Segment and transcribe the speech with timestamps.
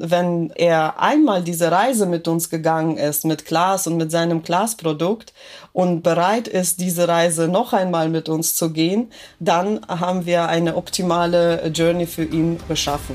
[0.00, 5.34] wenn er einmal diese Reise mit uns gegangen ist, mit Klaas und mit seinem Klaas-Produkt
[5.72, 10.76] und bereit ist, diese Reise noch einmal mit uns zu gehen, dann haben wir eine
[10.76, 13.14] optimale Journey für ihn geschaffen.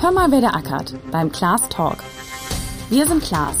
[0.00, 1.98] Hör mal, wer der ackert beim Klaas Talk.
[2.88, 3.56] Wir sind Klaas.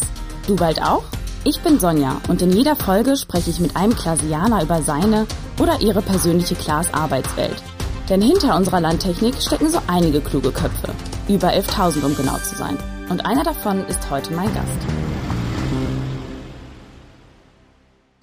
[0.46, 1.04] Du bald auch?
[1.44, 5.26] Ich bin Sonja und in jeder Folge spreche ich mit einem Klasianer über seine
[5.58, 7.62] oder ihre persönliche Klaas-Arbeitswelt.
[8.10, 10.92] Denn hinter unserer Landtechnik stecken so einige kluge Köpfe.
[11.28, 12.76] Über 11.000, um genau zu sein.
[13.08, 14.78] Und einer davon ist heute mein Gast.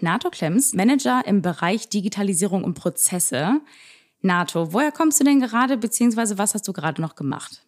[0.01, 3.61] Nato Klemms, Manager im Bereich Digitalisierung und Prozesse.
[4.21, 7.61] Nato, woher kommst du denn gerade, beziehungsweise was hast du gerade noch gemacht?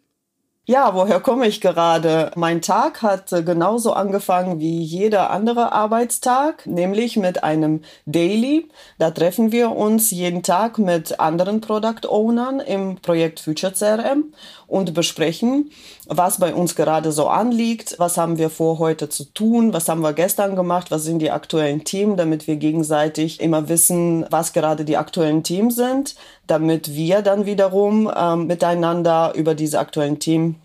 [0.70, 2.30] Ja, woher komme ich gerade?
[2.36, 8.70] Mein Tag hat äh, genauso angefangen wie jeder andere Arbeitstag, nämlich mit einem Daily.
[9.00, 14.26] Da treffen wir uns jeden Tag mit anderen Product Ownern im Projekt Future CRM
[14.68, 15.72] und besprechen,
[16.06, 20.02] was bei uns gerade so anliegt, was haben wir vor heute zu tun, was haben
[20.02, 24.86] wir gestern gemacht, was sind die aktuellen Themen, damit wir gegenseitig immer wissen, was gerade
[24.86, 30.59] die aktuellen Themen sind, damit wir dann wiederum ähm, miteinander über diese aktuellen Themen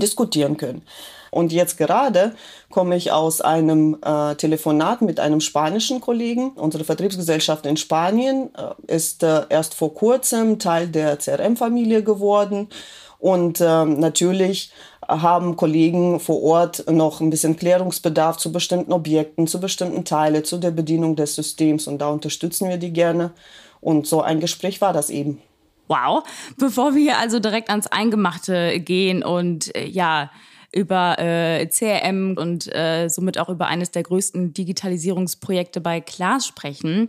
[0.00, 0.82] diskutieren können.
[1.34, 2.36] Und jetzt gerade
[2.70, 6.52] komme ich aus einem äh, Telefonat mit einem spanischen Kollegen.
[6.52, 12.68] Unsere Vertriebsgesellschaft in Spanien äh, ist äh, erst vor kurzem Teil der CRM-Familie geworden.
[13.18, 14.70] Und ähm, natürlich
[15.08, 20.58] haben Kollegen vor Ort noch ein bisschen Klärungsbedarf zu bestimmten Objekten, zu bestimmten Teilen, zu
[20.58, 21.88] der Bedienung des Systems.
[21.88, 23.32] Und da unterstützen wir die gerne.
[23.80, 25.42] Und so ein Gespräch war das eben.
[25.88, 26.24] Wow.
[26.56, 30.30] Bevor wir also direkt ans Eingemachte gehen und äh, ja,
[30.72, 37.08] über äh, CRM und äh, somit auch über eines der größten Digitalisierungsprojekte bei Klaas sprechen,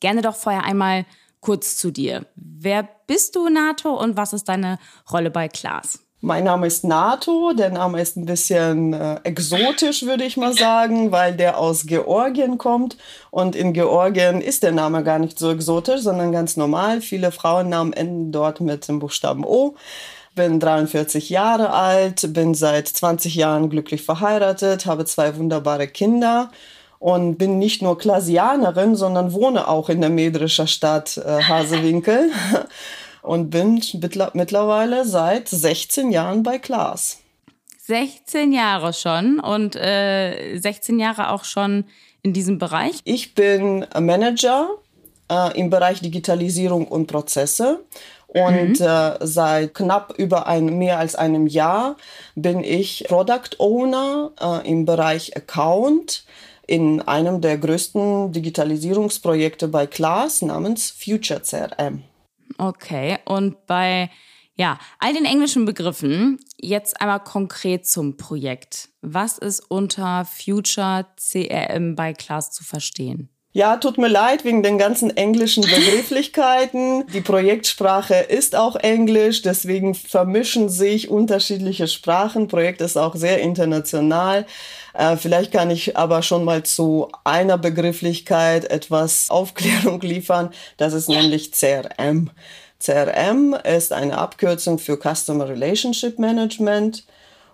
[0.00, 1.04] gerne doch vorher einmal
[1.40, 2.26] kurz zu dir.
[2.36, 4.78] Wer bist du, NATO, und was ist deine
[5.10, 5.98] Rolle bei Klaas?
[6.24, 7.52] Mein Name ist Nato.
[7.52, 12.58] Der Name ist ein bisschen äh, exotisch, würde ich mal sagen, weil der aus Georgien
[12.58, 12.96] kommt.
[13.32, 17.00] Und in Georgien ist der Name gar nicht so exotisch, sondern ganz normal.
[17.00, 19.74] Viele Frauennamen enden dort mit dem Buchstaben O.
[20.36, 26.52] Bin 43 Jahre alt, bin seit 20 Jahren glücklich verheiratet, habe zwei wunderbare Kinder
[27.00, 32.30] und bin nicht nur Klasianerin, sondern wohne auch in der Medrischer Stadt äh, Hasewinkel.
[33.22, 33.82] und bin
[34.34, 37.18] mittlerweile seit 16 Jahren bei Klaas.
[37.84, 41.84] 16 Jahre schon und äh, 16 Jahre auch schon
[42.22, 43.00] in diesem Bereich?
[43.04, 44.68] Ich bin Manager
[45.30, 47.80] äh, im Bereich Digitalisierung und Prozesse.
[48.28, 48.86] Und mhm.
[48.86, 51.96] äh, seit knapp über ein, mehr als einem Jahr
[52.34, 56.24] bin ich Product Owner äh, im Bereich Account
[56.66, 62.04] in einem der größten Digitalisierungsprojekte bei Klaas namens Future CRM.
[62.58, 64.10] Okay, und bei
[64.54, 68.90] ja, all den englischen Begriffen jetzt einmal konkret zum Projekt.
[69.00, 73.30] Was ist unter Future CRM bei Class zu verstehen?
[73.54, 77.06] Ja, tut mir leid wegen den ganzen englischen Begrifflichkeiten.
[77.08, 82.48] Die Projektsprache ist auch Englisch, deswegen vermischen sich unterschiedliche Sprachen.
[82.48, 84.46] Projekt ist auch sehr international.
[84.94, 90.48] Äh, vielleicht kann ich aber schon mal zu einer Begrifflichkeit etwas Aufklärung liefern.
[90.78, 92.30] Das ist nämlich CRM.
[92.82, 97.04] CRM ist eine Abkürzung für Customer Relationship Management.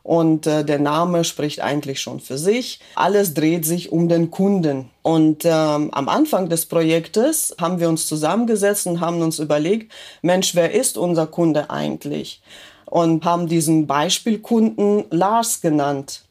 [0.09, 2.81] Und äh, der Name spricht eigentlich schon für sich.
[2.95, 4.89] Alles dreht sich um den Kunden.
[5.03, 9.93] Und ähm, am Anfang des Projektes haben wir uns zusammengesetzt und haben uns überlegt,
[10.23, 12.41] Mensch, wer ist unser Kunde eigentlich?
[12.87, 16.23] Und haben diesen Beispielkunden Lars genannt.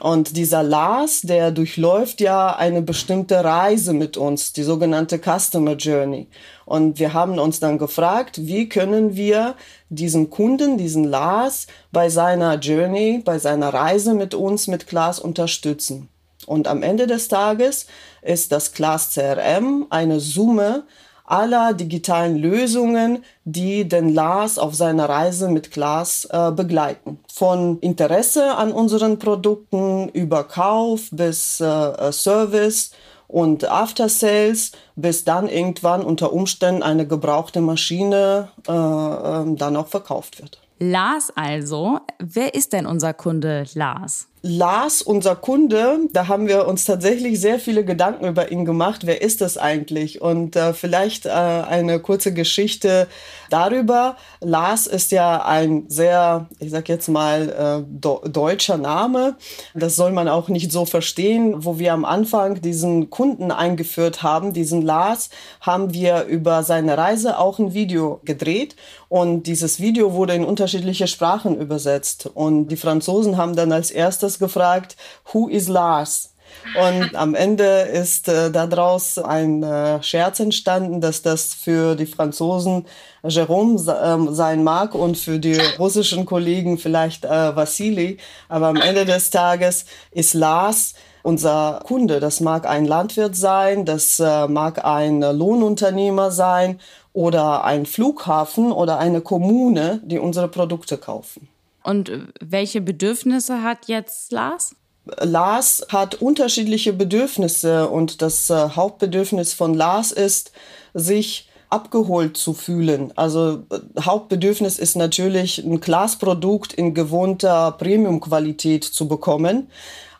[0.00, 6.28] Und dieser Lars, der durchläuft ja eine bestimmte Reise mit uns, die sogenannte Customer Journey.
[6.64, 9.54] Und wir haben uns dann gefragt, wie können wir
[9.90, 16.08] diesen Kunden, diesen Lars, bei seiner Journey, bei seiner Reise mit uns, mit Klaas unterstützen.
[16.46, 17.86] Und am Ende des Tages
[18.22, 20.84] ist das Klaas CRM eine Summe
[21.24, 27.18] aller digitalen Lösungen, die den Lars auf seiner Reise mit Klaas äh, begleiten.
[27.32, 32.90] Von Interesse an unseren Produkten über Kauf bis äh, äh, Service
[33.26, 39.88] und After Sales, bis dann irgendwann unter Umständen eine gebrauchte Maschine äh, äh, dann auch
[39.88, 40.60] verkauft wird.
[40.78, 42.00] Lars also.
[42.18, 44.28] Wer ist denn unser Kunde Lars?
[44.46, 49.06] Lars, unser Kunde, da haben wir uns tatsächlich sehr viele Gedanken über ihn gemacht.
[49.06, 50.20] Wer ist das eigentlich?
[50.20, 53.08] Und äh, vielleicht äh, eine kurze Geschichte
[53.48, 54.16] darüber.
[54.40, 59.36] Lars ist ja ein sehr, ich sag jetzt mal, äh, deutscher Name.
[59.74, 61.64] Das soll man auch nicht so verstehen.
[61.64, 65.30] Wo wir am Anfang diesen Kunden eingeführt haben, diesen Lars,
[65.62, 68.76] haben wir über seine Reise auch ein Video gedreht.
[69.08, 72.28] Und dieses Video wurde in unterschiedliche Sprachen übersetzt.
[72.34, 74.96] Und die Franzosen haben dann als erstes gefragt,
[75.32, 76.34] Who is Lars?
[76.80, 82.86] Und am Ende ist äh, daraus ein äh, Scherz entstanden, dass das für die Franzosen
[83.22, 88.18] Jérôme äh, sein mag und für die russischen Kollegen vielleicht äh, Vassili.
[88.48, 92.20] Aber am Ende des Tages ist Lars unser Kunde.
[92.20, 96.80] Das mag ein Landwirt sein, das äh, mag ein Lohnunternehmer sein
[97.12, 101.48] oder ein Flughafen oder eine Kommune, die unsere Produkte kaufen.
[101.84, 102.10] Und
[102.40, 104.74] welche Bedürfnisse hat jetzt Lars?
[105.20, 110.52] Lars hat unterschiedliche Bedürfnisse und das äh, Hauptbedürfnis von Lars ist,
[110.94, 113.12] sich abgeholt zu fühlen.
[113.16, 119.68] Also äh, Hauptbedürfnis ist natürlich ein Glasprodukt in gewohnter Premiumqualität zu bekommen.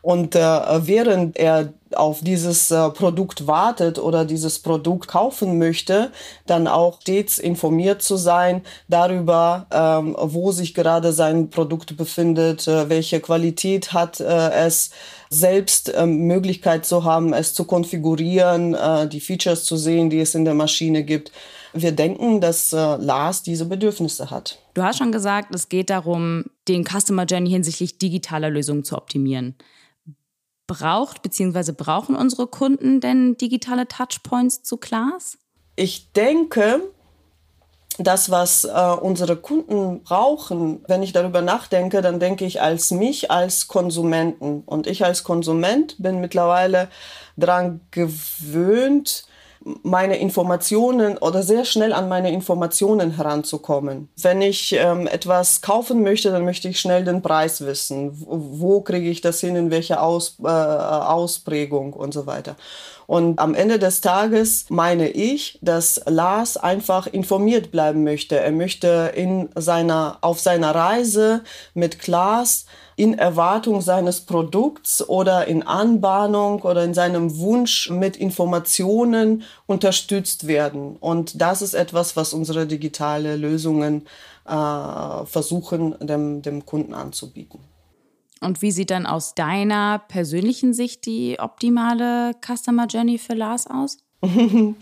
[0.03, 6.11] Und äh, während er auf dieses äh, Produkt wartet oder dieses Produkt kaufen möchte,
[6.45, 12.89] dann auch stets informiert zu sein darüber, ähm, wo sich gerade sein Produkt befindet, äh,
[12.89, 14.91] welche Qualität hat äh, es,
[15.29, 20.35] selbst ähm, Möglichkeit zu haben, es zu konfigurieren, äh, die Features zu sehen, die es
[20.35, 21.31] in der Maschine gibt.
[21.73, 24.59] Wir denken, dass äh, Lars diese Bedürfnisse hat.
[24.75, 29.55] Du hast schon gesagt, es geht darum, den Customer Journey hinsichtlich digitaler Lösungen zu optimieren
[30.67, 31.71] braucht bzw.
[31.71, 35.37] brauchen unsere Kunden denn digitale Touchpoints zu Class?
[35.75, 36.81] Ich denke,
[37.97, 38.69] das, was äh,
[39.01, 44.63] unsere Kunden brauchen, wenn ich darüber nachdenke, dann denke ich als mich als Konsumenten.
[44.65, 46.89] Und ich als Konsument bin mittlerweile
[47.37, 49.27] daran gewöhnt,
[49.81, 54.09] meine Informationen oder sehr schnell an meine Informationen heranzukommen.
[54.21, 58.11] Wenn ich ähm, etwas kaufen möchte, dann möchte ich schnell den Preis wissen.
[58.13, 62.55] Wo, wo kriege ich das hin, in welcher Aus, äh, Ausprägung und so weiter.
[63.07, 68.39] Und am Ende des Tages meine ich, dass Lars einfach informiert bleiben möchte.
[68.39, 71.43] Er möchte in seiner, auf seiner Reise
[71.73, 72.65] mit Klaas
[72.95, 80.95] in Erwartung seines Produkts oder in Anbahnung oder in seinem Wunsch mit Informationen unterstützt werden.
[80.95, 84.07] Und das ist etwas, was unsere digitale Lösungen
[84.45, 87.59] äh, versuchen, dem, dem Kunden anzubieten.
[88.45, 93.97] Und wie sieht dann aus deiner persönlichen Sicht die optimale Customer Journey für Lars aus?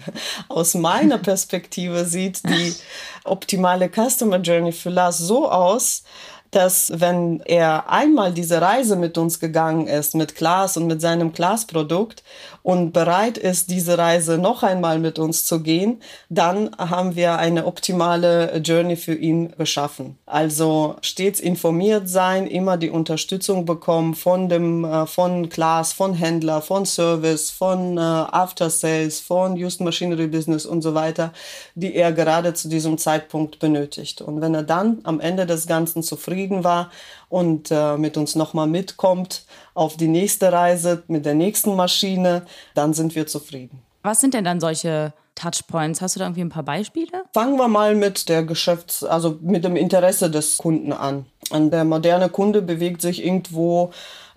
[0.50, 2.76] aus meiner Perspektive sieht die
[3.24, 6.04] optimale Customer Journey für Lars so aus,
[6.52, 11.34] dass wenn er einmal diese Reise mit uns gegangen ist, mit Klaas und mit seinem
[11.34, 12.24] Klaas-Produkt
[12.64, 17.66] und bereit ist, diese Reise noch einmal mit uns zu gehen, dann haben wir eine
[17.66, 20.18] optimale Journey für ihn geschaffen.
[20.26, 26.62] Also stets informiert sein, immer die Unterstützung bekommen von dem, äh, von Klaas, von Händler,
[26.62, 31.34] von Service, von äh, After Sales, von Used Machinery Business und so weiter,
[31.76, 34.22] die er gerade zu diesem Zeitpunkt benötigt.
[34.22, 36.90] Und wenn er dann am Ende des Ganzen zufrieden war
[37.34, 42.46] und äh, mit uns nochmal mitkommt auf die nächste Reise mit der nächsten Maschine,
[42.76, 43.82] dann sind wir zufrieden.
[44.04, 46.00] Was sind denn dann solche Touchpoints?
[46.00, 47.24] Hast du da irgendwie ein paar Beispiele?
[47.34, 51.26] Fangen wir mal mit der Geschäfts-, also mit dem Interesse des Kunden an.
[51.50, 53.90] Und der moderne Kunde bewegt sich irgendwo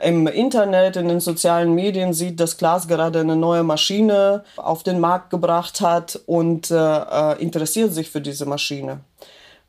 [0.03, 5.01] im Internet, in den sozialen Medien, sieht, dass Klaas gerade eine neue Maschine auf den
[5.01, 9.01] Markt gebracht hat und äh, äh interessiert sich für diese Maschine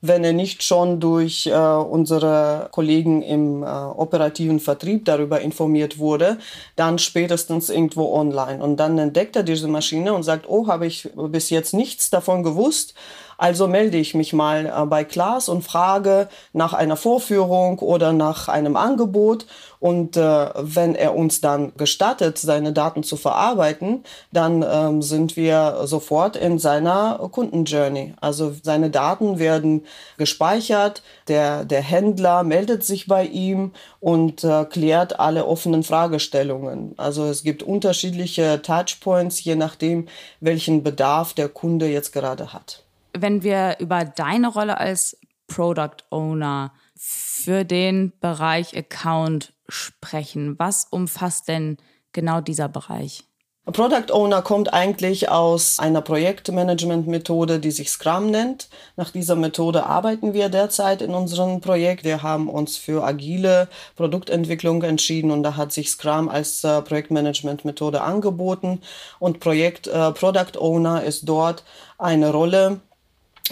[0.07, 6.37] wenn er nicht schon durch äh, unsere Kollegen im äh, operativen Vertrieb darüber informiert wurde,
[6.75, 8.63] dann spätestens irgendwo online.
[8.63, 12.43] Und dann entdeckt er diese Maschine und sagt, oh, habe ich bis jetzt nichts davon
[12.43, 12.93] gewusst.
[13.37, 18.47] Also melde ich mich mal äh, bei Klaas und frage nach einer Vorführung oder nach
[18.47, 19.45] einem Angebot.
[19.79, 25.81] Und äh, wenn er uns dann gestattet, seine Daten zu verarbeiten, dann ähm, sind wir
[25.83, 28.15] sofort in seiner Kundenjourney.
[28.19, 29.85] Also seine Daten werden
[30.17, 36.95] gespeichert, der, der Händler meldet sich bei ihm und äh, klärt alle offenen Fragestellungen.
[36.97, 40.07] Also es gibt unterschiedliche Touchpoints, je nachdem,
[40.39, 42.86] welchen Bedarf der Kunde jetzt gerade hat
[43.21, 51.47] wenn wir über deine Rolle als Product Owner für den Bereich Account sprechen, was umfasst
[51.47, 51.77] denn
[52.11, 53.27] genau dieser Bereich?
[53.73, 58.69] Product Owner kommt eigentlich aus einer Projektmanagement-Methode, die sich Scrum nennt.
[58.95, 62.05] Nach dieser Methode arbeiten wir derzeit in unserem Projekt.
[62.05, 67.99] Wir haben uns für agile Produktentwicklung entschieden und da hat sich Scrum als äh, Projektmanagement-Methode
[68.01, 68.79] angeboten.
[69.19, 71.65] Und Projekt äh, Product Owner ist dort
[71.97, 72.79] eine Rolle,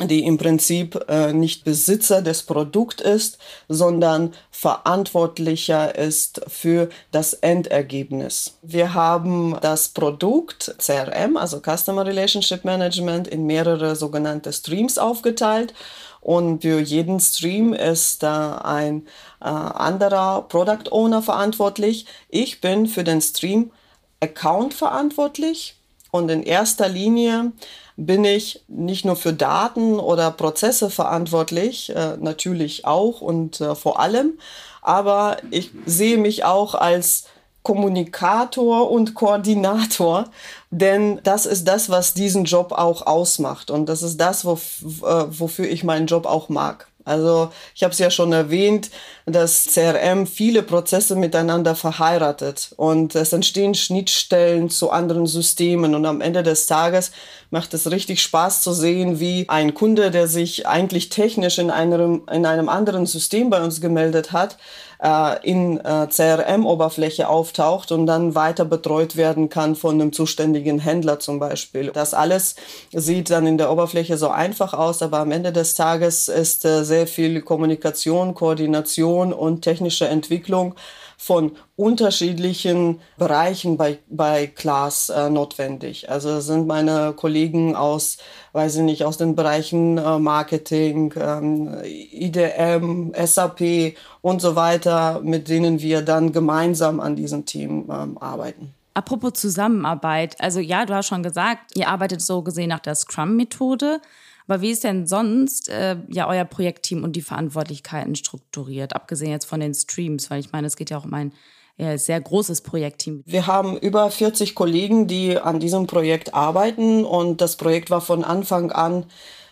[0.03, 3.37] die im Prinzip äh, nicht Besitzer des Produkts ist,
[3.69, 8.57] sondern verantwortlicher ist für das Endergebnis.
[8.61, 15.73] Wir haben das Produkt CRM, also Customer Relationship Management, in mehrere sogenannte Streams aufgeteilt.
[16.19, 19.05] Und für jeden Stream ist da ein
[19.39, 22.05] äh, anderer Product Owner verantwortlich.
[22.29, 23.71] Ich bin für den Stream
[24.19, 25.74] Account verantwortlich
[26.15, 27.51] und in erster Linie
[27.97, 33.99] bin ich nicht nur für Daten oder Prozesse verantwortlich, äh, natürlich auch und äh, vor
[33.99, 34.37] allem,
[34.81, 37.25] aber ich sehe mich auch als
[37.63, 40.25] Kommunikator und Koordinator,
[40.69, 45.25] denn das ist das, was diesen Job auch ausmacht und das ist das, wof äh,
[45.39, 46.87] wofür ich meinen Job auch mag.
[47.05, 48.89] Also ich habe es ja schon erwähnt,
[49.27, 56.19] dass CRM viele Prozesse miteinander verheiratet und es entstehen Schnittstellen zu anderen Systemen und am
[56.19, 57.11] Ende des Tages
[57.51, 62.23] macht es richtig Spaß zu sehen, wie ein Kunde, der sich eigentlich technisch in einem,
[62.31, 64.57] in einem anderen System bei uns gemeldet hat,
[65.05, 71.19] äh, in äh, CRM-Oberfläche auftaucht und dann weiter betreut werden kann von einem zuständigen Händler
[71.19, 71.91] zum Beispiel.
[71.93, 72.55] Das alles
[72.91, 76.83] sieht dann in der Oberfläche so einfach aus, aber am Ende des Tages ist äh,
[76.83, 80.73] sehr viel Kommunikation, Koordination und technische Entwicklung
[81.17, 86.09] von unterschiedlichen Bereichen bei, bei Class äh, notwendig.
[86.09, 88.17] Also sind meine Kollegen aus,
[88.53, 95.49] weiß ich nicht, aus den Bereichen äh, Marketing, ähm, IDM, SAP und so weiter, mit
[95.49, 98.73] denen wir dann gemeinsam an diesem Team ähm, arbeiten.
[98.93, 103.99] Apropos Zusammenarbeit, also ja, du hast schon gesagt, ihr arbeitet so gesehen nach der Scrum-Methode.
[104.47, 109.45] Aber wie ist denn sonst äh, ja euer Projektteam und die Verantwortlichkeiten strukturiert, abgesehen jetzt
[109.45, 110.29] von den Streams?
[110.29, 111.33] Weil ich meine, es geht ja auch um ein
[111.77, 113.23] ja, sehr großes Projektteam.
[113.25, 118.23] Wir haben über 40 Kollegen, die an diesem Projekt arbeiten und das Projekt war von
[118.23, 119.05] Anfang an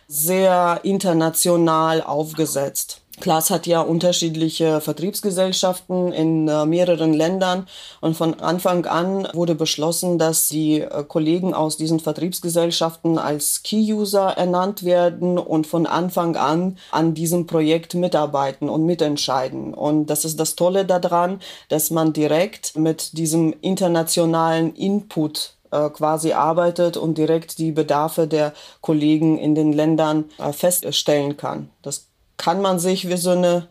[0.06, 3.03] sehr international aufgesetzt.
[3.20, 7.66] Klaas hat ja unterschiedliche Vertriebsgesellschaften in äh, mehreren Ländern
[8.00, 14.30] und von Anfang an wurde beschlossen, dass die äh, Kollegen aus diesen Vertriebsgesellschaften als Key-User
[14.36, 19.74] ernannt werden und von Anfang an an diesem Projekt mitarbeiten und mitentscheiden.
[19.74, 26.32] Und das ist das Tolle daran, dass man direkt mit diesem internationalen Input äh, quasi
[26.32, 31.70] arbeitet und direkt die Bedarfe der Kollegen in den Ländern äh, feststellen kann.
[31.82, 32.06] Das
[32.36, 33.68] kann man sich wie so eine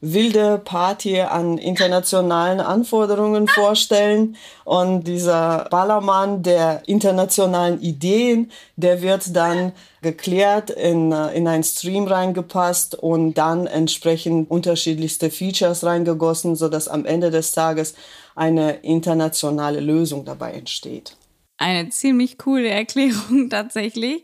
[0.00, 4.36] wilde Party an internationalen Anforderungen vorstellen.
[4.64, 9.72] Und dieser Ballermann der internationalen Ideen, der wird dann
[10.02, 17.30] geklärt, in, in einen Stream reingepasst und dann entsprechend unterschiedlichste Features reingegossen, sodass am Ende
[17.30, 17.94] des Tages
[18.36, 21.16] eine internationale Lösung dabei entsteht.
[21.58, 24.22] Eine ziemlich coole Erklärung tatsächlich.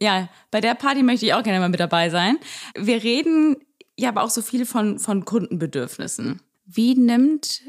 [0.00, 2.38] Ja, bei der Party möchte ich auch gerne mal mit dabei sein.
[2.76, 3.56] Wir reden
[3.98, 6.40] ja aber auch so viel von, von Kundenbedürfnissen.
[6.64, 7.62] Wie nimmt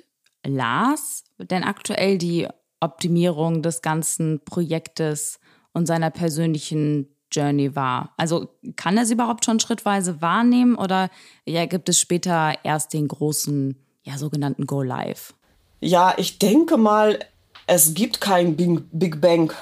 [0.46, 2.48] Lars denn aktuell die
[2.80, 5.40] Optimierung des ganzen Projektes
[5.74, 8.14] und seiner persönlichen Journey wahr?
[8.18, 11.10] Also kann er sie überhaupt schon schrittweise wahrnehmen oder
[11.46, 15.34] ja, gibt es später erst den großen, ja, sogenannten Go Live?
[15.80, 17.20] Ja, ich denke mal,
[17.68, 19.54] es gibt kein Big Bang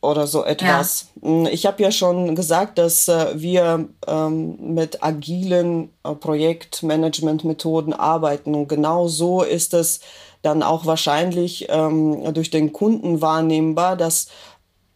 [0.00, 1.08] oder so etwas.
[1.22, 1.30] Ja.
[1.30, 8.54] Mm, ich habe ja schon gesagt, dass äh, wir ähm, mit agilen äh, Projektmanagement-Methoden arbeiten.
[8.54, 10.00] Und genau so ist es
[10.42, 14.28] dann auch wahrscheinlich ähm, durch den Kunden wahrnehmbar, dass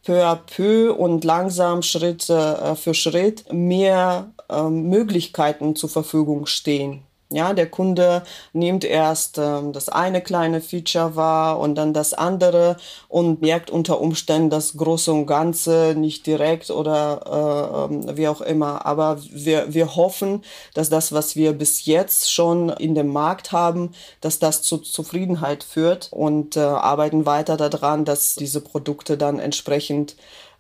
[0.05, 7.03] peu à peu und langsam Schritt äh, für Schritt mehr ähm, Möglichkeiten zur Verfügung stehen.
[7.33, 12.77] Ja, der Kunde nimmt erst ähm, das eine kleine Feature wahr und dann das andere
[13.09, 18.41] und merkt unter Umständen das Große und Ganze nicht direkt oder äh, ähm, wie auch
[18.41, 18.85] immer.
[18.85, 20.43] Aber wir, wir hoffen,
[20.75, 25.63] dass das, was wir bis jetzt schon in dem Markt haben, dass das zu Zufriedenheit
[25.63, 30.17] führt und äh, arbeiten weiter daran, dass diese Produkte dann entsprechend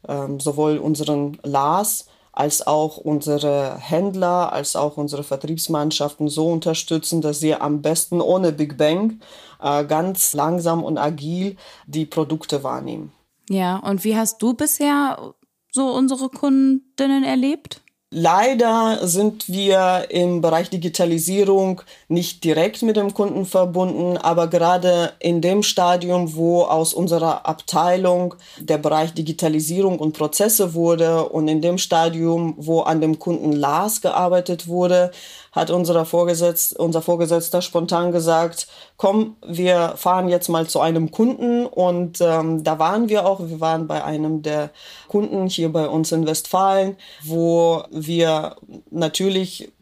[0.08, 7.40] ähm, sowohl unseren LAS als auch unsere Händler, als auch unsere Vertriebsmannschaften so unterstützen, dass
[7.40, 9.20] sie am besten ohne Big Bang
[9.60, 11.56] äh, ganz langsam und agil
[11.87, 13.12] die Produkte wahrnehmen.
[13.49, 15.34] Ja, und wie hast du bisher
[15.72, 17.82] so unsere Kundinnen erlebt?
[18.12, 25.40] Leider sind wir im Bereich Digitalisierung nicht direkt mit dem Kunden verbunden, aber gerade in
[25.40, 31.78] dem Stadium, wo aus unserer Abteilung der Bereich Digitalisierung und Prozesse wurde und in dem
[31.78, 35.12] Stadium, wo an dem Kunden LAS gearbeitet wurde,
[35.52, 41.66] hat unser Vorgesetzter, unser Vorgesetzter spontan gesagt, komm, wir fahren jetzt mal zu einem Kunden.
[41.66, 44.71] Und ähm, da waren wir auch, wir waren bei einem der
[45.09, 48.57] Kunden hier bei uns in Westfalen, wo wir
[48.90, 49.73] natürlich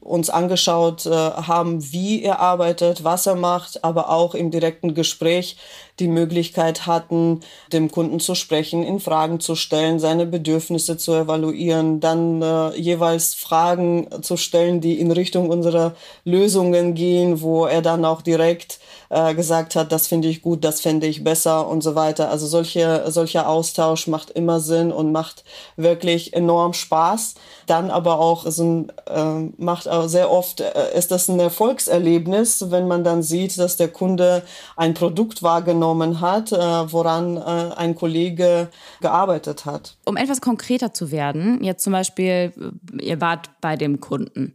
[0.00, 5.56] uns angeschaut äh, haben, wie er arbeitet, was er macht, aber auch im direkten Gespräch
[5.98, 7.40] die Möglichkeit hatten,
[7.72, 13.34] dem Kunden zu sprechen, in Fragen zu stellen, seine Bedürfnisse zu evaluieren, dann äh, jeweils
[13.34, 15.94] Fragen zu stellen, die in Richtung unserer
[16.24, 18.80] Lösungen gehen, wo er dann auch direkt
[19.12, 22.30] äh, gesagt hat, das finde ich gut, das fände ich besser und so weiter.
[22.30, 25.44] Also solche, solcher Austausch macht immer Sinn und macht
[25.76, 27.34] wirklich enorm Spaß.
[27.66, 32.70] Dann aber auch so ein, äh, macht auch sehr oft äh, ist das ein Erfolgserlebnis,
[32.70, 34.42] wenn man dann sieht, dass der Kunde
[34.76, 38.68] ein Produkt wahrgenommen hat, äh, woran äh, ein Kollege
[39.02, 39.96] gearbeitet hat.
[40.06, 42.52] Um etwas konkreter zu werden, jetzt zum Beispiel,
[42.98, 44.54] ihr wart bei dem Kunden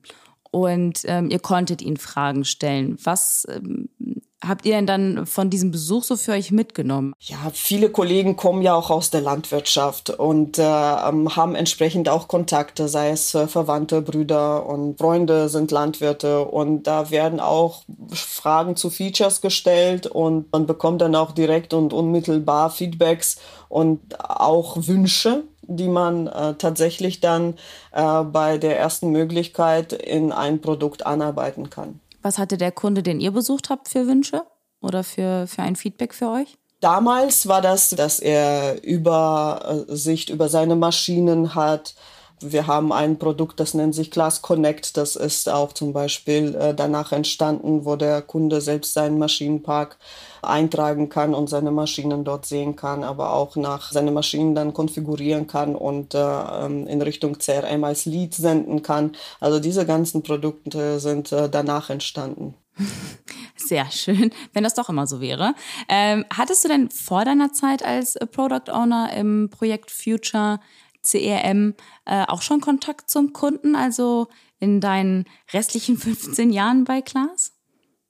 [0.49, 2.97] und ähm, ihr konntet ihn Fragen stellen.
[3.03, 3.89] Was ähm,
[4.47, 7.13] habt ihr denn dann von diesem Besuch so für euch mitgenommen?
[7.19, 12.27] Ja, viele Kollegen kommen ja auch aus der Landwirtschaft und äh, ähm, haben entsprechend auch
[12.27, 18.75] Kontakte, sei es äh, Verwandte, Brüder und Freunde sind Landwirte und da werden auch Fragen
[18.75, 23.37] zu Features gestellt und man bekommt dann auch direkt und unmittelbar Feedbacks
[23.69, 27.55] und auch Wünsche die man äh, tatsächlich dann
[27.91, 31.99] äh, bei der ersten Möglichkeit in ein Produkt anarbeiten kann.
[32.27, 34.43] Was hatte der Kunde, den ihr besucht habt, für Wünsche
[34.81, 36.57] oder für, für ein Feedback für euch?
[36.81, 41.95] Damals war das, dass er Übersicht über seine Maschinen hat.
[42.39, 44.95] Wir haben ein Produkt, das nennt sich Class Connect.
[44.95, 49.97] Das ist auch zum Beispiel äh, danach entstanden, wo der Kunde selbst seinen Maschinenpark
[50.43, 55.47] eintragen kann und seine Maschinen dort sehen kann, aber auch nach seine Maschinen dann konfigurieren
[55.47, 59.13] kann und äh, ähm, in Richtung CRM als Lead senden kann.
[59.39, 62.53] Also diese ganzen Produkte sind äh, danach entstanden.
[63.55, 65.55] Sehr schön, wenn das doch immer so wäre.
[65.89, 70.59] Ähm, hattest du denn vor deiner Zeit als äh, Product Owner im Projekt Future
[71.07, 74.27] CRM äh, auch schon Kontakt zum Kunden, also
[74.59, 77.57] in deinen restlichen 15 Jahren bei Klaas?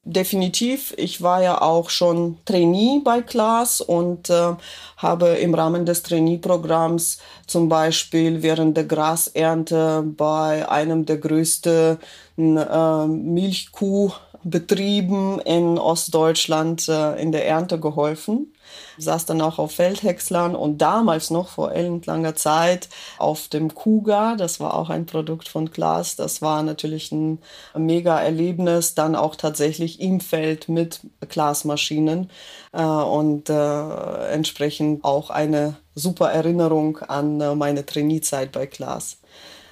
[0.08, 0.94] definitiv.
[0.98, 4.56] Ich war ja auch schon Trainee bei Klaas und äh,
[4.98, 11.98] habe im Rahmen des Trainee-Programms zum Beispiel während der Grasernte bei einem der größten
[12.38, 14.12] äh, Milchkuh
[14.44, 18.54] Betrieben in Ostdeutschland äh, in der Ernte geholfen.
[18.98, 24.36] Saß dann auch auf Feldhäckslern und damals noch vor langer Zeit auf dem Kuga.
[24.36, 26.16] Das war auch ein Produkt von Klaas.
[26.16, 27.40] Das war natürlich ein
[27.76, 28.96] mega Erlebnis.
[28.96, 32.30] Dann auch tatsächlich im Feld mit Klaas-Maschinen
[32.74, 39.18] äh, und äh, entsprechend auch eine super Erinnerung an äh, meine Trainiezeit bei Klaas.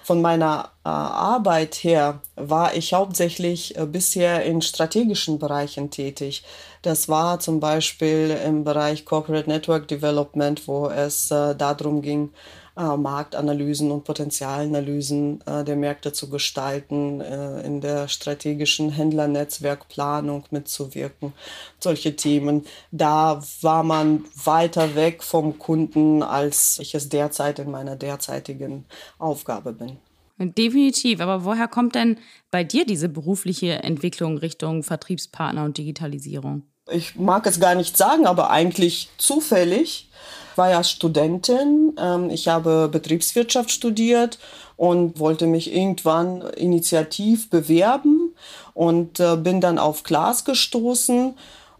[0.06, 6.44] Von meiner äh, Arbeit her war ich hauptsächlich äh, bisher in strategischen Bereichen tätig.
[6.84, 12.30] Das war zum Beispiel im Bereich Corporate Network Development, wo es äh, darum ging,
[12.78, 21.34] äh, Marktanalysen und Potenzialanalysen äh, der Märkte zu gestalten, äh, in der strategischen Händlernetzwerkplanung mitzuwirken.
[21.80, 22.66] Solche Themen.
[22.92, 28.86] Da war man weiter weg vom Kunden, als ich es derzeit in meiner derzeitigen
[29.20, 29.98] Aufgabe bin.
[30.38, 31.22] Definitiv.
[31.22, 32.18] Aber woher kommt denn
[32.52, 36.64] bei dir diese berufliche Entwicklung Richtung Vertriebspartner und Digitalisierung?
[36.92, 40.10] Ich mag es gar nicht sagen, aber eigentlich zufällig.
[40.56, 41.98] Ich war ja Studentin.
[42.00, 44.40] Ähm, ich habe Betriebswirtschaft studiert
[44.78, 48.34] und wollte mich irgendwann initiativ bewerben
[48.74, 51.34] und äh, bin dann auf Glas gestoßen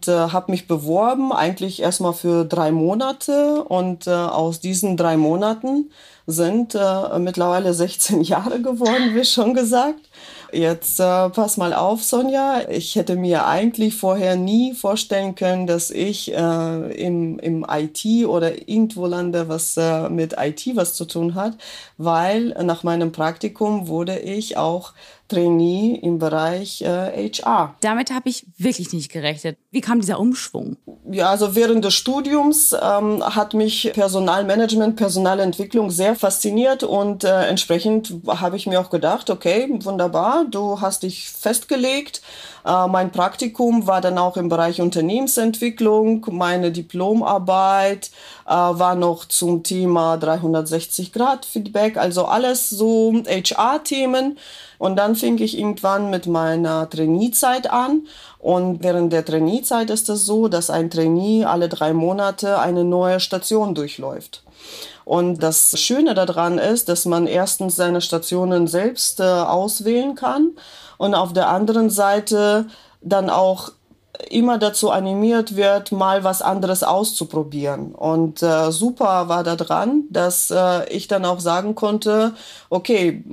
[0.08, 5.90] äh, habe mich beworben, eigentlich erstmal für drei Monate und äh, aus diesen drei Monaten
[6.28, 10.10] sind äh, mittlerweile 16 Jahre geworden, wie schon gesagt.
[10.56, 12.70] Jetzt äh, pass mal auf, Sonja.
[12.70, 18.66] Ich hätte mir eigentlich vorher nie vorstellen können, dass ich äh, im, im IT oder
[18.66, 21.58] irgendwo lande, was äh, mit IT was zu tun hat,
[21.98, 24.94] weil nach meinem Praktikum wurde ich auch
[25.28, 27.76] Trainee im Bereich äh, HR.
[27.82, 29.58] Damit habe ich wirklich nicht gerechnet.
[29.72, 30.78] Wie kam dieser Umschwung?
[31.10, 38.14] Ja, also während des Studiums ähm, hat mich Personalmanagement, Personalentwicklung sehr fasziniert und äh, entsprechend
[38.28, 42.22] habe ich mir auch gedacht, okay, wunderbar, du hast dich festgelegt.
[42.66, 46.26] Äh, mein Praktikum war dann auch im Bereich Unternehmensentwicklung.
[46.32, 48.10] Meine Diplomarbeit
[48.46, 54.38] äh, war noch zum Thema 360 Grad Feedback, also alles so HR-Themen.
[54.78, 58.08] Und dann fing ich irgendwann mit meiner Trainee-Zeit an.
[58.40, 63.20] Und während der Trainee-Zeit ist es so, dass ein Trainee alle drei Monate eine neue
[63.20, 64.44] Station durchläuft.
[65.06, 70.52] Und das Schöne daran ist, dass man erstens seine Stationen selbst äh, auswählen kann
[70.98, 72.66] und auf der anderen Seite
[73.02, 73.72] dann auch
[74.30, 77.94] immer dazu animiert wird, mal was anderes auszuprobieren.
[77.94, 82.34] Und äh, super war da dran, dass äh, ich dann auch sagen konnte,
[82.70, 83.24] okay,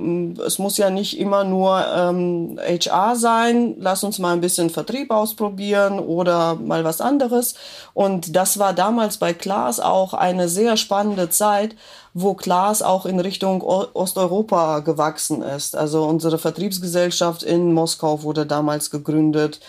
[0.45, 5.11] es muss ja nicht immer nur ähm, HR sein, lass uns mal ein bisschen Vertrieb
[5.11, 7.55] ausprobieren oder mal was anderes.
[7.93, 11.75] Und das war damals bei Klaas auch eine sehr spannende Zeit,
[12.13, 15.75] wo Klaas auch in Richtung Osteuropa gewachsen ist.
[15.75, 19.59] Also unsere Vertriebsgesellschaft in Moskau wurde damals gegründet.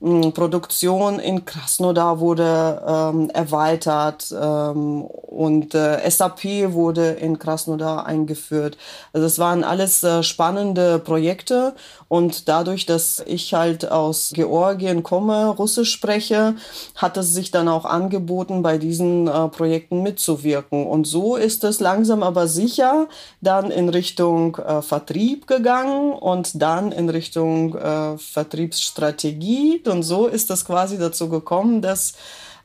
[0.00, 8.78] Produktion in Krasnodar wurde ähm, erweitert ähm, und äh, SAP wurde in Krasnodar eingeführt.
[9.12, 11.74] Also es waren alles äh, spannende Projekte
[12.08, 16.54] und dadurch, dass ich halt aus Georgien komme, Russisch spreche,
[16.96, 20.86] hat es sich dann auch angeboten, bei diesen äh, Projekten mitzuwirken.
[20.86, 23.06] Und so ist es langsam aber sicher
[23.42, 30.50] dann in Richtung äh, Vertrieb gegangen und dann in Richtung äh, Vertriebsstrategie und so ist
[30.50, 32.14] es quasi dazu gekommen, dass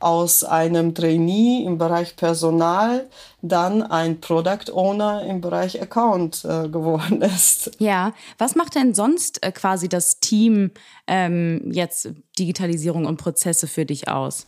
[0.00, 3.08] aus einem Trainee im Bereich Personal
[3.42, 7.70] dann ein Product Owner im Bereich Account äh, geworden ist.
[7.78, 10.70] Ja, was macht denn sonst äh, quasi das Team
[11.06, 14.46] ähm, jetzt Digitalisierung und Prozesse für dich aus?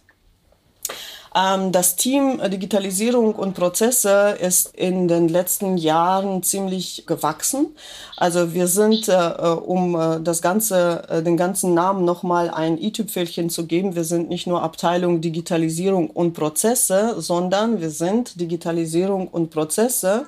[1.35, 7.75] Ähm, das Team Digitalisierung und Prozesse ist in den letzten Jahren ziemlich gewachsen.
[8.17, 12.79] Also wir sind, äh, äh um äh, das ganze, äh, den ganzen Namen nochmal ein
[12.79, 19.29] i-Tüpfelchen zu geben, wir sind nicht nur Abteilung Digitalisierung und Prozesse, sondern wir sind Digitalisierung
[19.29, 20.27] und Prozesse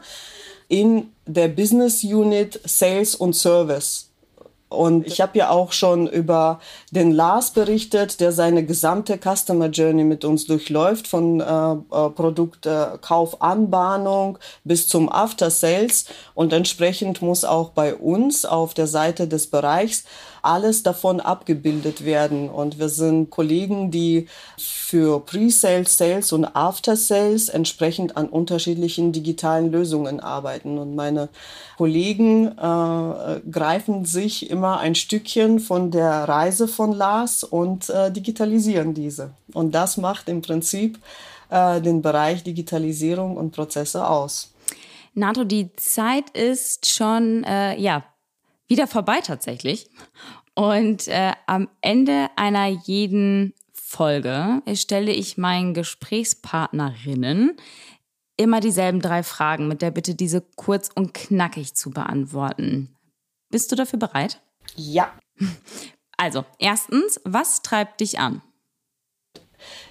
[0.68, 4.09] in der Business Unit Sales und Service.
[4.70, 6.60] Und ich habe ja auch schon über
[6.92, 14.38] den Lars berichtet, der seine gesamte Customer Journey mit uns durchläuft, von äh, äh, Produktkaufanbahnung
[14.62, 16.04] bis zum After Sales.
[16.34, 20.04] Und entsprechend muss auch bei uns auf der Seite des Bereichs
[20.42, 22.48] alles davon abgebildet werden.
[22.48, 24.26] Und wir sind Kollegen, die
[24.56, 30.78] für Pre-Sales, Sales und After-Sales entsprechend an unterschiedlichen digitalen Lösungen arbeiten.
[30.78, 31.28] Und meine
[31.76, 38.94] Kollegen äh, greifen sich immer ein Stückchen von der Reise von Lars und äh, digitalisieren
[38.94, 39.30] diese.
[39.54, 40.98] Und das macht im Prinzip
[41.50, 44.52] äh, den Bereich Digitalisierung und Prozesse aus.
[45.14, 48.04] Nato, die Zeit ist schon äh, ja
[48.70, 49.90] wieder vorbei tatsächlich.
[50.54, 57.56] Und äh, am Ende einer jeden Folge stelle ich meinen Gesprächspartnerinnen
[58.36, 62.96] immer dieselben drei Fragen mit der Bitte, diese kurz und knackig zu beantworten.
[63.50, 64.40] Bist du dafür bereit?
[64.76, 65.12] Ja.
[66.16, 68.40] Also, erstens, was treibt dich an?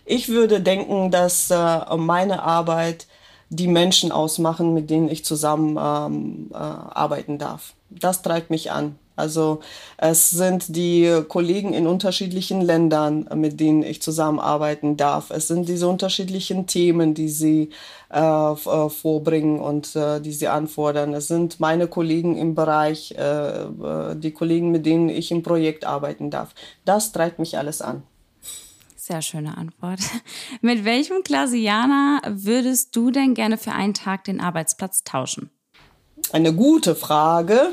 [0.05, 3.07] Ich würde denken, dass äh, meine Arbeit
[3.49, 7.73] die Menschen ausmachen, mit denen ich zusammen ähm, äh, arbeiten darf.
[7.89, 8.95] Das treibt mich an.
[9.19, 9.59] Also
[9.97, 15.29] es sind die Kollegen in unterschiedlichen Ländern, mit denen ich zusammenarbeiten darf.
[15.29, 17.69] Es sind diese unterschiedlichen Themen, die sie
[18.13, 21.13] äh, äh vorbringen und äh, die sie anfordern.
[21.13, 25.83] Es sind meine Kollegen im Bereich, äh, äh, die Kollegen, mit denen ich im Projekt
[25.83, 26.55] arbeiten darf.
[26.85, 28.03] Das treibt mich alles an.
[28.95, 29.99] Sehr schöne Antwort.
[30.61, 35.49] Mit welchem Klasianer würdest du denn gerne für einen Tag den Arbeitsplatz tauschen?
[36.31, 37.69] Eine gute Frage.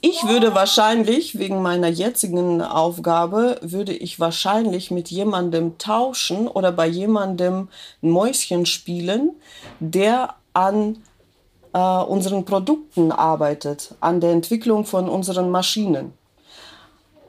[0.00, 6.86] Ich würde wahrscheinlich, wegen meiner jetzigen Aufgabe, würde ich wahrscheinlich mit jemandem tauschen oder bei
[6.86, 7.68] jemandem
[8.02, 9.30] ein Mäuschen spielen,
[9.80, 10.98] der an
[11.72, 16.12] äh, unseren Produkten arbeitet, an der Entwicklung von unseren Maschinen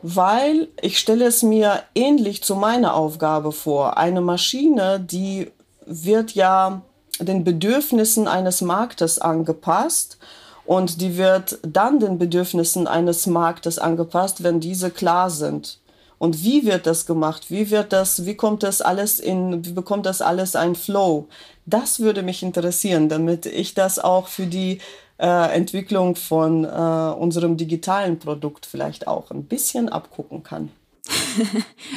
[0.01, 3.97] weil ich stelle es mir ähnlich zu meiner Aufgabe vor.
[3.97, 5.51] Eine Maschine, die
[5.85, 6.81] wird ja
[7.19, 10.17] den Bedürfnissen eines Marktes angepasst
[10.65, 15.79] und die wird dann den Bedürfnissen eines Marktes angepasst, wenn diese klar sind.
[16.19, 17.49] Und wie wird das gemacht?
[17.49, 21.27] Wie wird das, wie kommt das alles in, wie bekommt das alles ein Flow?
[21.65, 24.79] Das würde mich interessieren, damit ich das auch für die
[25.17, 30.71] äh, Entwicklung von äh, unserem digitalen Produkt vielleicht auch ein bisschen abgucken kann.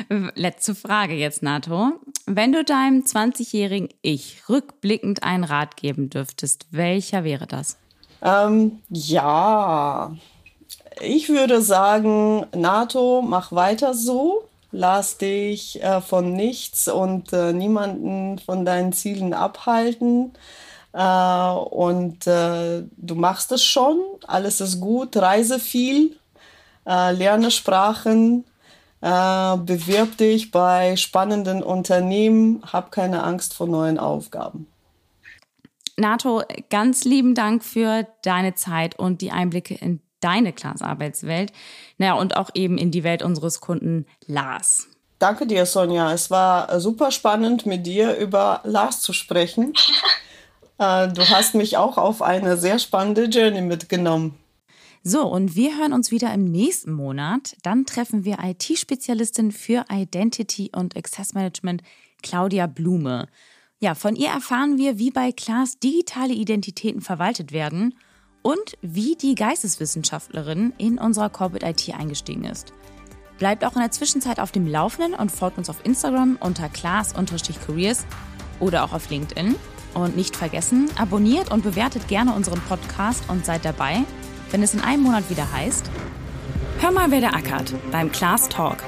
[0.34, 1.92] Letzte Frage jetzt, Nato.
[2.26, 7.76] Wenn du deinem 20-jährigen Ich rückblickend einen Rat geben dürftest, welcher wäre das?
[8.22, 10.14] Ähm, ja,
[11.00, 14.48] ich würde sagen, NATO, mach weiter so.
[14.70, 20.32] Lass dich äh, von nichts und äh, niemanden von deinen Zielen abhalten.
[20.92, 26.16] Äh, und äh, du machst es schon, alles ist gut, reise viel,
[26.86, 28.44] äh, lerne Sprachen,
[29.02, 34.66] äh, bewirb dich bei spannenden Unternehmen, hab keine Angst vor neuen Aufgaben.
[35.96, 41.52] Nato, ganz lieben Dank für deine Zeit und die Einblicke in deine Class-Arbeitswelt.
[41.98, 44.86] Naja, und auch eben in die Welt unseres Kunden Lars.
[45.18, 46.12] Danke dir, Sonja.
[46.12, 49.74] Es war super spannend, mit dir über Lars zu sprechen.
[50.78, 54.41] Äh, du hast mich auch auf eine sehr spannende Journey mitgenommen.
[55.04, 57.56] So, und wir hören uns wieder im nächsten Monat.
[57.64, 61.82] Dann treffen wir IT-Spezialistin für Identity und Access Management,
[62.22, 63.26] Claudia Blume.
[63.80, 67.96] Ja, von ihr erfahren wir, wie bei Klaas digitale Identitäten verwaltet werden
[68.42, 72.72] und wie die Geisteswissenschaftlerin in unserer Corporate IT eingestiegen ist.
[73.38, 78.06] Bleibt auch in der Zwischenzeit auf dem Laufenden und folgt uns auf Instagram unter class-careers
[78.60, 79.56] oder auch auf LinkedIn.
[79.94, 84.04] Und nicht vergessen, abonniert und bewertet gerne unseren Podcast und seid dabei,
[84.52, 85.90] wenn es in einem Monat wieder heißt,
[86.82, 88.78] Hör mal, wer der ackert beim Class Talk.